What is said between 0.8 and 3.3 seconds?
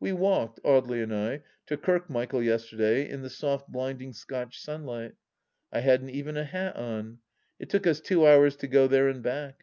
and I, to Kirkmichael yesterday in the